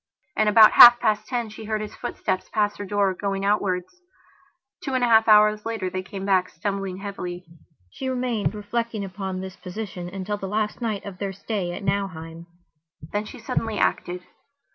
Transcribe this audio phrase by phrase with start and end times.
[0.35, 4.01] And about half past ten she heard his footsteps pass her door, going outwards.
[4.83, 7.45] Two and a half hours later they came back, stumbling heavily.
[7.91, 12.47] She remained, reflecting upon this position until the last night of their stay at Nauheim.
[13.11, 14.23] Then she suddenly acted.